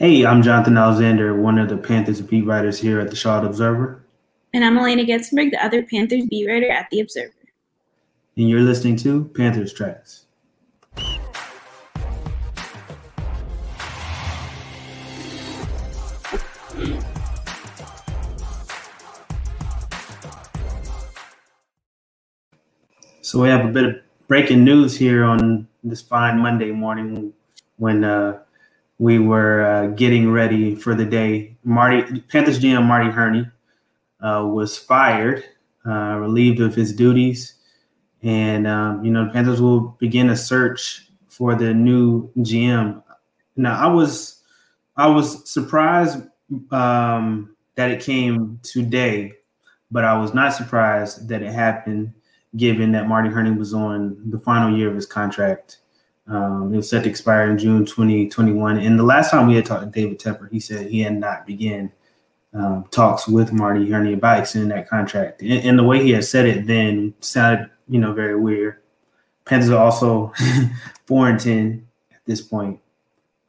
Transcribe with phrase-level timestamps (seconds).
[0.00, 4.00] Hey, I'm Jonathan Alexander, one of the Panthers beat writers here at the Charlotte Observer.
[4.54, 7.34] And I'm Alaina Getzenberg, the other Panthers beat writer at the Observer.
[8.36, 10.26] And you're listening to Panthers Tracks.
[23.20, 23.96] So we have a bit of
[24.28, 27.32] breaking news here on this fine Monday morning
[27.78, 28.38] when uh,
[28.98, 31.56] we were uh, getting ready for the day.
[31.64, 33.46] Marty Panthers GM Marty Hurney
[34.20, 35.44] uh, was fired,
[35.86, 37.54] uh, relieved of his duties,
[38.22, 43.02] and um, you know the Panthers will begin a search for the new GM.
[43.56, 44.42] Now I was
[44.96, 46.24] I was surprised
[46.72, 49.32] um, that it came today,
[49.90, 52.12] but I was not surprised that it happened
[52.56, 55.78] given that Marty Hurney was on the final year of his contract
[56.28, 58.78] um, it was set to expire in June 2021.
[58.78, 61.46] And the last time we had talked to David Tepper, he said he had not
[61.46, 61.90] begun
[62.54, 65.42] um, talks with Marty Hurney about extending that contract.
[65.42, 68.76] And, and, the way he had said it then sounded, you know, very weird.
[69.44, 70.32] Panthers are also
[71.06, 72.80] four and ten at this point.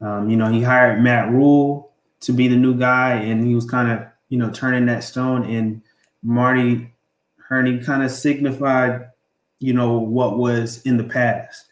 [0.00, 3.64] Um, you know, he hired Matt Rhule to be the new guy, and he was
[3.64, 5.44] kind of, you know, turning that stone.
[5.44, 5.82] And
[6.22, 6.92] Marty
[7.48, 9.08] Hurney kind of signified,
[9.58, 11.69] you know, what was in the past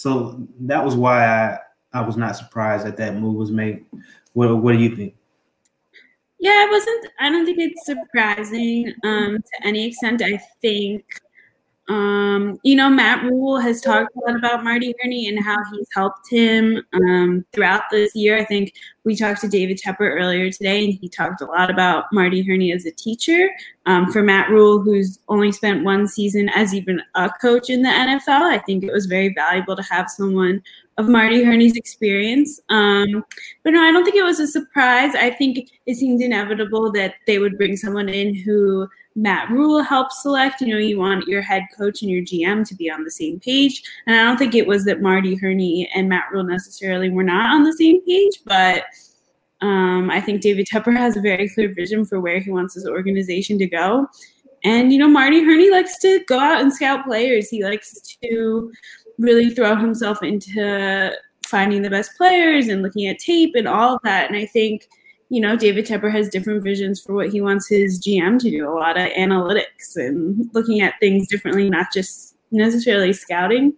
[0.00, 1.58] so that was why I,
[1.92, 3.84] I was not surprised that that move was made.
[4.32, 5.14] What What do you think?
[6.38, 7.06] Yeah, it wasn't.
[7.20, 10.22] I don't think it's surprising um, to any extent.
[10.22, 11.04] I think
[11.90, 15.88] um, you know, Matt Rhule has talked a lot about Marty Hurney and how he's
[15.92, 18.38] helped him um, throughout this year.
[18.38, 22.04] I think we talked to David Tepper earlier today, and he talked a lot about
[22.12, 23.50] Marty Hurney as a teacher.
[23.86, 27.88] Um, for Matt Rhule, who's only spent one season as even a coach in the
[27.88, 30.62] NFL, I think it was very valuable to have someone
[30.96, 32.60] of Marty Hurney's experience.
[32.68, 33.24] Um,
[33.64, 35.16] but no, I don't think it was a surprise.
[35.16, 38.86] I think it seemed inevitable that they would bring someone in who
[39.20, 40.62] Matt Rhule helped select.
[40.62, 43.38] You know, you want your head coach and your GM to be on the same
[43.38, 43.82] page.
[44.06, 47.50] And I don't think it was that Marty Hurney and Matt Rhule necessarily were not
[47.54, 48.84] on the same page, but
[49.60, 52.86] um, I think David Tepper has a very clear vision for where he wants his
[52.86, 54.06] organization to go.
[54.64, 57.50] And, you know, Marty Hurney likes to go out and scout players.
[57.50, 58.72] He likes to
[59.18, 61.12] really throw himself into
[61.44, 64.30] finding the best players and looking at tape and all of that.
[64.30, 64.88] And I think–
[65.30, 68.68] you know, David Tepper has different visions for what he wants his GM to do,
[68.68, 73.72] a lot of analytics and looking at things differently, not just necessarily scouting.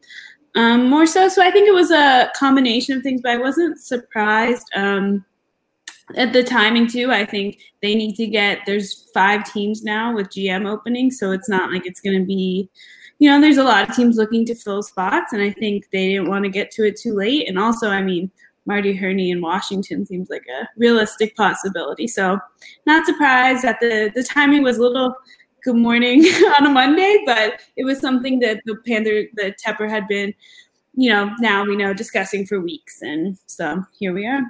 [0.54, 3.78] Um, more so, so I think it was a combination of things, but I wasn't
[3.78, 5.26] surprised um,
[6.16, 7.12] at the timing too.
[7.12, 11.50] I think they need to get there's five teams now with GM openings, so it's
[11.50, 12.70] not like it's going to be,
[13.18, 16.08] you know, there's a lot of teams looking to fill spots, and I think they
[16.08, 17.46] didn't want to get to it too late.
[17.46, 18.30] And also, I mean,
[18.66, 22.06] Marty Hurney in Washington seems like a realistic possibility.
[22.06, 22.38] So,
[22.86, 25.14] not surprised that the the timing was a little
[25.64, 26.24] good morning
[26.58, 30.34] on a Monday, but it was something that the Panther, the Tepper had been,
[30.94, 34.42] you know, now we know discussing for weeks, and so here we are.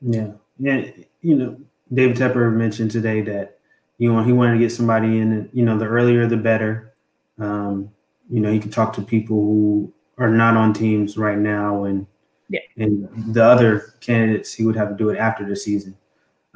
[0.00, 0.90] Yeah, yeah,
[1.22, 1.60] you know,
[1.92, 3.58] David Tepper mentioned today that
[3.98, 6.92] you know he wanted to get somebody in, you know, the earlier the better.
[7.38, 7.90] Um,
[8.30, 12.06] you know, he could talk to people who are not on teams right now and
[12.50, 12.60] yeah.
[12.76, 15.96] And the other candidates, he would have to do it after the season.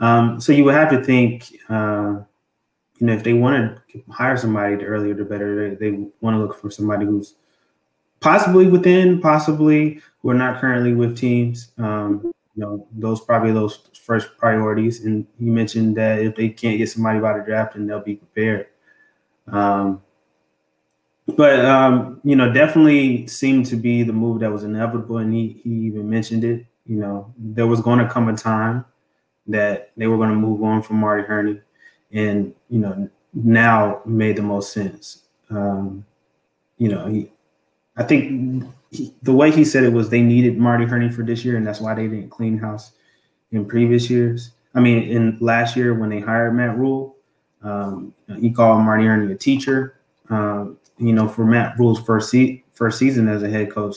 [0.00, 2.21] Um, so you would have to think, uh,
[2.99, 5.71] you know, if they want to hire somebody, the earlier the better.
[5.71, 7.34] They, they want to look for somebody who's
[8.21, 11.71] possibly within, possibly who are not currently with teams.
[11.78, 15.05] Um, you know, those probably those first priorities.
[15.05, 18.16] And you mentioned that if they can't get somebody by the draft, then they'll be
[18.16, 18.66] prepared.
[19.47, 20.03] Um,
[21.37, 25.61] but um, you know, definitely seemed to be the move that was inevitable, and he
[25.65, 26.67] he even mentioned it.
[26.87, 28.85] You know, there was going to come a time
[29.47, 31.61] that they were going to move on from Marty Hurney,
[32.12, 35.23] and you know, now made the most sense.
[35.51, 36.05] Um,
[36.77, 37.31] you know, he,
[37.97, 41.45] I think he, the way he said it was they needed Marty Hurney for this
[41.45, 42.93] year, and that's why they didn't clean house
[43.51, 44.50] in previous years.
[44.75, 47.17] I mean, in last year when they hired Matt Rhule,
[47.62, 49.97] um, he called Marty Hurney a teacher.
[50.29, 53.96] Um, you know, for Matt Rhule's first se- first season as a head coach,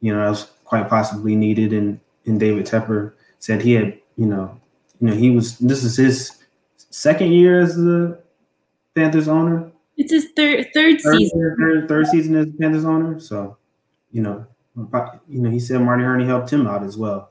[0.00, 1.72] you know, that was quite possibly needed.
[1.72, 4.58] And and David Tepper said he had, you know,
[5.00, 6.42] you know, he was this is his
[6.76, 8.20] second year as the
[8.94, 9.70] Panthers owner.
[9.96, 11.56] It's his third third, third season.
[11.58, 13.20] Third, third season as Panthers owner.
[13.20, 13.56] So,
[14.10, 14.46] you know,
[15.28, 17.30] you know, he said Marty Hurney helped him out as well.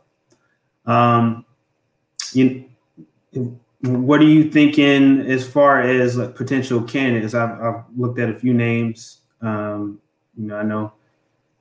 [0.85, 1.45] Um,
[2.33, 2.69] you
[3.83, 7.33] what are you thinking as far as like potential candidates?
[7.33, 9.21] I've, I've looked at a few names.
[9.41, 9.99] Um,
[10.37, 10.93] you know, I know,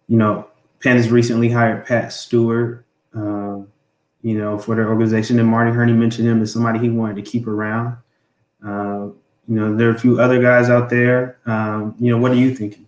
[0.07, 0.49] you know,
[0.83, 2.85] Penn has recently hired Pat Stewart.
[3.15, 3.69] Um,
[4.23, 5.39] you know, for their organization.
[5.39, 7.97] And Marty Hurney mentioned him as somebody he wanted to keep around.
[8.65, 9.09] Uh,
[9.49, 11.39] you know, there are a few other guys out there.
[11.47, 12.87] Um, you know, what are you thinking?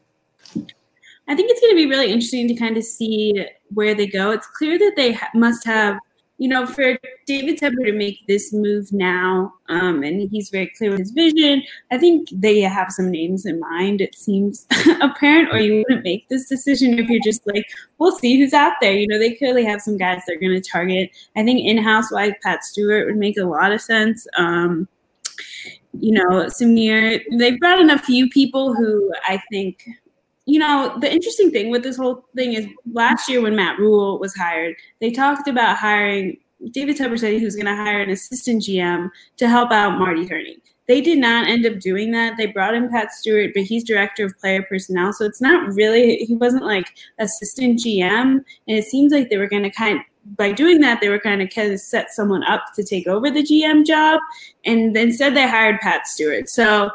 [1.29, 4.31] I think it's going to be really interesting to kind of see where they go.
[4.31, 5.99] It's clear that they ha- must have
[6.43, 10.91] you know, for David Tepper to make this move now, um, and he's very clear
[10.91, 11.63] with his vision,
[11.93, 14.01] I think they have some names in mind.
[14.01, 14.67] It seems
[15.01, 17.65] apparent, or you wouldn't make this decision if you're just like,
[17.99, 18.93] we'll see who's out there.
[18.93, 21.11] You know, they clearly have some guys they're going to target.
[21.37, 24.27] I think in-house wise, Pat Stewart would make a lot of sense.
[24.37, 24.89] Um,
[25.93, 29.87] you know, Samir, they've brought in a few people who I think
[30.47, 34.19] you know, the interesting thing with this whole thing is last year when Matt Rhule
[34.19, 36.37] was hired, they talked about hiring
[36.71, 40.27] David Tepper said he was going to hire an assistant GM to help out Marty
[40.27, 40.59] Hurney.
[40.89, 42.37] They did not end up doing that.
[42.37, 45.13] They brought in Pat Stewart, but he's director of player personnel.
[45.13, 46.87] So it's not really, he wasn't like
[47.19, 48.35] assistant GM.
[48.35, 50.01] And it seems like they were going to kind
[50.37, 53.29] by doing that, they were kind of kind of set someone up to take over
[53.29, 54.21] the GM job.
[54.65, 56.49] And instead they hired Pat Stewart.
[56.49, 56.91] So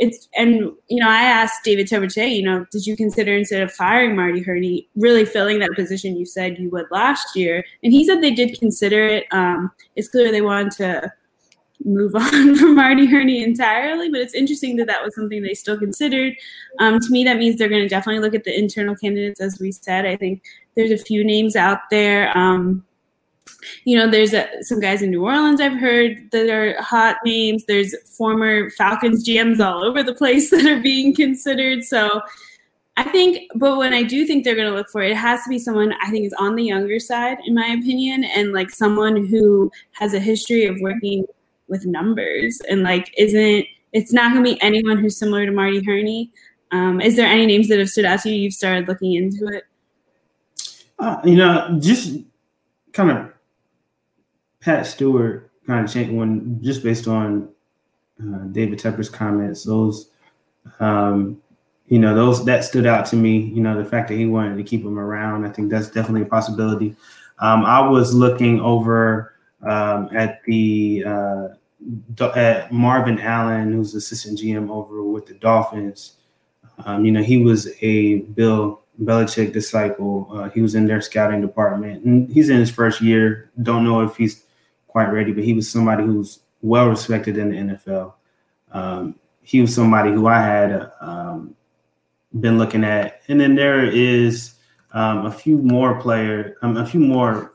[0.00, 3.70] it's and you know I asked David today, you know, did you consider instead of
[3.70, 7.62] firing Marty Hurney, really filling that position you said you would last year?
[7.84, 9.26] And he said they did consider it.
[9.30, 11.12] Um, it's clear they wanted to
[11.84, 15.78] move on from Marty Hurney entirely, but it's interesting that that was something they still
[15.78, 16.34] considered.
[16.78, 19.60] Um, to me, that means they're going to definitely look at the internal candidates, as
[19.60, 20.06] we said.
[20.06, 20.42] I think
[20.76, 22.36] there's a few names out there.
[22.36, 22.86] Um,
[23.84, 27.64] you know, there's a, some guys in New Orleans I've heard that are hot names.
[27.66, 31.84] There's former Falcons GMs all over the place that are being considered.
[31.84, 32.22] So
[32.96, 35.42] I think, but when I do think they're going to look for it, it has
[35.44, 38.70] to be someone I think is on the younger side, in my opinion, and like
[38.70, 41.24] someone who has a history of working
[41.68, 43.64] with numbers and like isn't.
[43.92, 46.30] It's not going to be anyone who's similar to Marty Hurney.
[46.70, 48.36] Um, is there any names that have stood out to you?
[48.36, 49.64] You've started looking into it.
[50.98, 52.18] Uh, you know, just
[52.92, 53.32] kind of
[54.60, 57.48] Pat Stewart kind of changed one just based on
[58.20, 59.64] uh, David Tepper's comments.
[59.64, 60.10] Those,
[60.80, 61.40] um,
[61.86, 63.38] you know, those that stood out to me.
[63.38, 65.46] You know, the fact that he wanted to keep him around.
[65.46, 66.94] I think that's definitely a possibility.
[67.38, 71.48] Um, I was looking over um, at the uh,
[72.36, 76.16] at Marvin Allen, who's assistant GM over with the Dolphins.
[76.84, 80.28] Um, you know, he was a Bill Belichick disciple.
[80.30, 83.50] Uh, he was in their scouting department, and he's in his first year.
[83.62, 84.44] Don't know if he's
[84.90, 88.14] quite ready, but he was somebody who's well respected in the NFL.
[88.72, 91.54] Um, he was somebody who I had um,
[92.38, 94.54] been looking at, and then there is
[94.92, 97.54] um, a few more player, um, a few more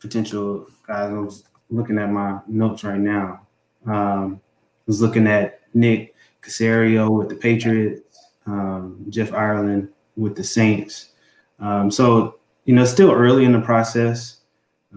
[0.00, 1.10] potential guys.
[1.10, 3.46] I was looking at my notes right now.
[3.86, 10.44] Um, I was looking at Nick Caserio with the Patriots, um, Jeff Ireland with the
[10.44, 11.10] Saints.
[11.90, 12.36] so
[12.66, 14.38] you know, still early in the process.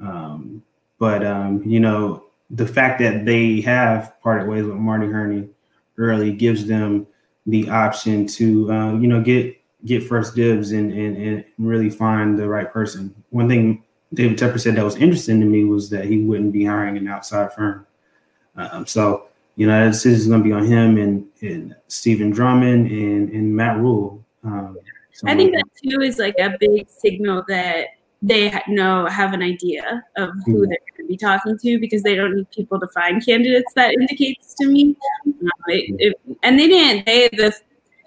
[0.02, 0.64] Um,
[1.00, 5.50] but um, you know, the fact that they have parted ways with Marty Hurney
[5.98, 7.08] early gives them
[7.46, 9.56] the option to uh, you know get
[9.86, 13.16] get first dibs and, and and really find the right person.
[13.30, 16.66] One thing David Tepper said that was interesting to me was that he wouldn't be
[16.66, 17.86] hiring an outside firm.
[18.56, 22.30] Um, so you know, that decision is going to be on him and, and Stephen
[22.30, 24.24] Drummond and, and Matt Rhule.
[24.46, 24.78] Um,
[25.26, 27.88] I think that too is like a big signal that
[28.22, 30.70] they know have an idea of who hmm.
[30.70, 33.72] they're going to be talking to because they don't need people to find candidates.
[33.76, 34.96] That indicates to me,
[35.28, 37.06] uh, it, it, and they didn't.
[37.06, 37.54] They the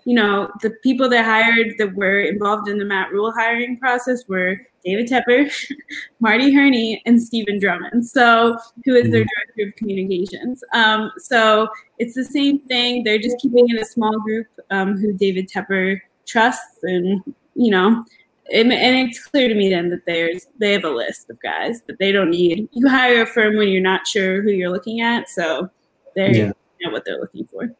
[0.04, 4.24] you know the people that hired that were involved in the Matt Rhule hiring process
[4.28, 5.50] were David Tepper,
[6.20, 8.06] Marty Hurney, and Stephen Drummond.
[8.06, 9.28] So who is their hmm.
[9.28, 10.62] director of communications?
[10.74, 13.02] Um, so it's the same thing.
[13.02, 17.22] They're just keeping it a small group um, who David Tepper trusts, and
[17.54, 18.04] you know
[18.52, 21.82] and, and it's clear to me then that there's they have a list of guys
[21.86, 22.68] that they don't need.
[22.72, 25.70] You hire a firm when you're not sure who you're looking at, so
[26.14, 26.52] they yeah.
[26.82, 27.74] know what they're looking for.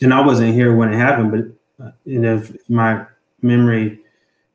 [0.00, 3.04] And I wasn't here when it happened, but uh, you know, if my
[3.42, 4.00] memory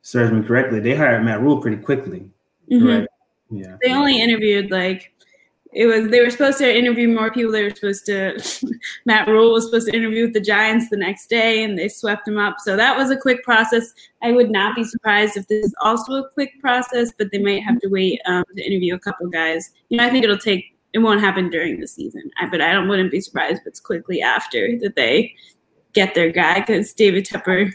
[0.02, 2.28] serves me correctly, they hired Matt Rhule pretty quickly.
[2.70, 3.06] Mm-hmm.
[3.56, 3.76] Yeah.
[3.82, 5.12] They only interviewed like
[5.72, 7.52] it was they were supposed to interview more people.
[7.52, 8.38] They were supposed to
[9.06, 12.28] Matt Rhule was supposed to interview with the Giants the next day, and they swept
[12.28, 12.56] him up.
[12.58, 13.92] So that was a quick process.
[14.22, 17.62] I would not be surprised if this is also a quick process, but they might
[17.62, 19.70] have to wait um, to interview a couple guys.
[19.88, 20.66] You know, I think it'll take.
[20.92, 23.80] It won't happen during the season, I, but I don't wouldn't be surprised if it's
[23.80, 25.34] quickly after that they
[25.94, 27.72] get their guy because David Tepper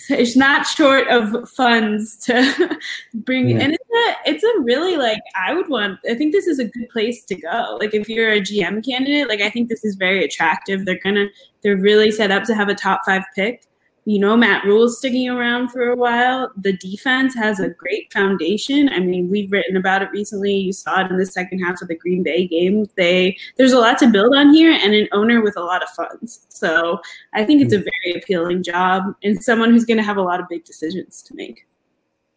[0.10, 2.78] it's not short of funds to
[3.14, 3.58] bring yeah.
[3.60, 6.64] and it's a it's a really like i would want i think this is a
[6.64, 7.78] good place to go.
[7.80, 10.84] Like if you're a gm candidate like i think this is very attractive.
[10.84, 11.26] They're gonna
[11.62, 13.64] they're really set up to have a top five pick
[14.06, 16.52] you know, Matt Rhule sticking around for a while.
[16.56, 18.90] The defense has a great foundation.
[18.90, 20.54] I mean, we've written about it recently.
[20.54, 22.86] You saw it in the second half of the Green Bay game.
[22.96, 25.88] They there's a lot to build on here, and an owner with a lot of
[25.88, 26.44] funds.
[26.50, 27.00] So
[27.32, 27.84] I think it's a mm.
[28.04, 31.34] very appealing job, and someone who's going to have a lot of big decisions to
[31.34, 31.66] make.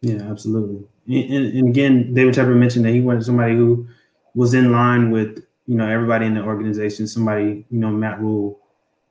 [0.00, 0.86] Yeah, absolutely.
[1.06, 3.86] And, and again, David Tepper mentioned that he wanted somebody who
[4.34, 7.06] was in line with you know everybody in the organization.
[7.06, 8.58] Somebody you know Matt Rhule,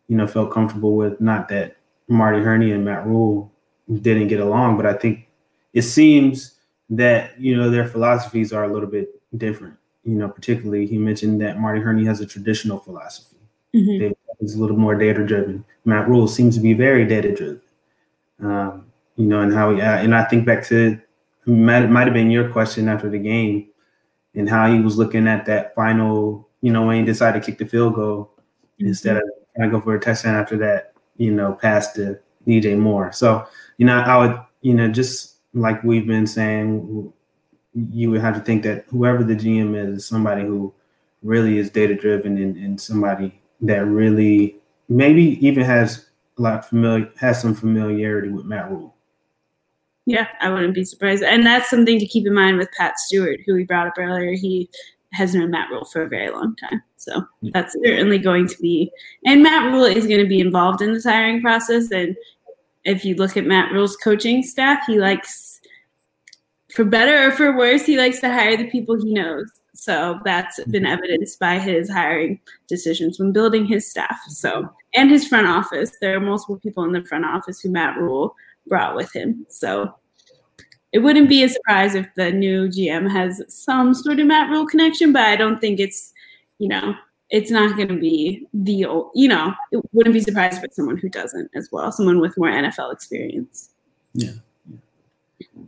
[0.07, 1.21] you know, felt comfortable with.
[1.21, 1.76] Not that
[2.07, 3.51] Marty Hurney and Matt Rhule
[4.01, 5.27] didn't get along, but I think
[5.73, 6.55] it seems
[6.89, 9.75] that you know their philosophies are a little bit different.
[10.03, 13.37] You know, particularly he mentioned that Marty Hurney has a traditional philosophy.
[13.75, 14.13] Mm-hmm.
[14.39, 15.65] It's a little more data driven.
[15.83, 17.61] Matt Rhule seems to be very data driven.
[18.41, 18.85] Um,
[19.15, 20.99] you know, and how he and I think back to
[21.45, 23.67] might might have been your question after the game,
[24.35, 26.47] and how he was looking at that final.
[26.61, 28.87] You know, when he decided to kick the field goal mm-hmm.
[28.87, 29.23] instead of
[29.55, 33.12] trying to go for a touchdown after that you know, past the DJ Moore.
[33.12, 33.45] So,
[33.77, 37.12] you know, I would, you know, just like we've been saying,
[37.91, 40.74] you would have to think that whoever the GM is, is somebody who
[41.24, 44.55] really is data driven and, and somebody that really
[44.89, 46.07] maybe even has
[46.38, 48.93] a lot familiar has some familiarity with Matt Rhule.
[50.05, 51.24] Yeah, I wouldn't be surprised.
[51.24, 54.31] And that's something to keep in mind with Pat Stewart, who we brought up earlier.
[54.31, 54.69] He
[55.13, 56.81] has known Matt Rhule for a very long time.
[56.97, 58.91] So that's certainly going to be,
[59.25, 61.91] and Matt Rhule is going to be involved in this hiring process.
[61.91, 62.15] And
[62.83, 65.61] if you look at Matt Rhule's coaching staff, he likes,
[66.73, 69.49] for better or for worse, he likes to hire the people he knows.
[69.73, 70.71] So that's mm-hmm.
[70.71, 74.17] been evidenced by his hiring decisions when building his staff.
[74.27, 75.91] So, and his front office.
[76.01, 78.35] There are multiple people in the front office who Matt Rhule
[78.67, 79.45] brought with him.
[79.49, 79.93] So
[80.97, 84.65] it wouldn't be a surprise if the new GM has some sort of Matt Rhule
[84.65, 86.11] connection, but I don't think it's,
[86.57, 86.95] you know,
[87.29, 90.97] it's not going to be the old, you know, it wouldn't be surprised if someone
[90.97, 93.69] who doesn't as well, someone with more NFL experience.
[94.15, 94.31] Yeah.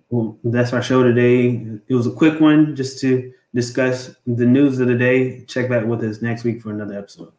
[0.10, 1.64] Well, that's our show today.
[1.88, 5.46] It was a quick one just to discuss the news of the day.
[5.46, 7.32] Check back with us next week for another episode.